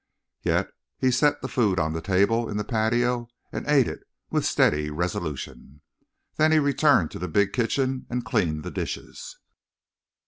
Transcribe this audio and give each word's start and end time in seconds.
Yet 0.41 0.67
he 0.97 1.11
set 1.11 1.43
the 1.43 1.47
food 1.47 1.79
on 1.79 1.93
the 1.93 2.01
table 2.01 2.49
in 2.49 2.57
the 2.57 2.63
patio 2.63 3.27
and 3.51 3.67
ate 3.67 3.87
it 3.87 3.99
with 4.31 4.47
steady 4.47 4.89
resolution. 4.89 5.81
Then 6.37 6.51
he 6.51 6.57
returned 6.57 7.11
to 7.11 7.19
the 7.19 7.27
big 7.27 7.53
kitchen 7.53 8.07
and 8.09 8.25
cleansed 8.25 8.63
the 8.63 8.71
dishes. 8.71 9.37